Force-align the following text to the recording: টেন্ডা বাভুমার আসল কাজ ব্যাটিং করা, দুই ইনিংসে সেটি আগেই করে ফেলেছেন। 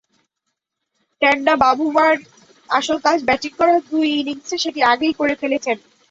টেন্ডা 1.21 1.53
বাভুমার 1.63 2.13
আসল 2.69 2.97
কাজ 3.05 3.17
ব্যাটিং 3.27 3.51
করা, 3.59 3.75
দুই 3.89 4.07
ইনিংসে 4.19 4.55
সেটি 4.63 4.79
আগেই 4.91 5.13
করে 5.19 5.33
ফেলেছেন। 5.41 5.77